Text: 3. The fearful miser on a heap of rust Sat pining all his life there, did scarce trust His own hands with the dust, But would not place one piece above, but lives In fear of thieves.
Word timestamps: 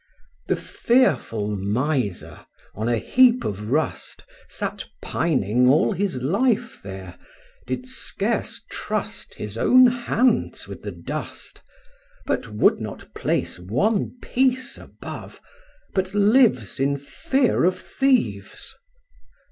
3. 0.47 0.55
The 0.55 0.59
fearful 0.63 1.55
miser 1.55 2.47
on 2.73 2.89
a 2.89 2.97
heap 2.97 3.43
of 3.45 3.69
rust 3.69 4.23
Sat 4.49 4.87
pining 4.99 5.67
all 5.67 5.91
his 5.91 6.23
life 6.23 6.81
there, 6.81 7.19
did 7.67 7.85
scarce 7.85 8.65
trust 8.71 9.35
His 9.35 9.59
own 9.59 9.85
hands 9.85 10.67
with 10.67 10.81
the 10.81 10.91
dust, 10.91 11.61
But 12.25 12.47
would 12.51 12.79
not 12.81 13.13
place 13.13 13.59
one 13.59 14.17
piece 14.23 14.75
above, 14.79 15.39
but 15.93 16.15
lives 16.15 16.79
In 16.79 16.97
fear 16.97 17.63
of 17.63 17.77
thieves. 17.79 18.73